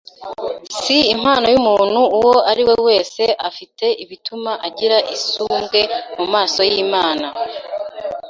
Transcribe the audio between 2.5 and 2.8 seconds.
ari we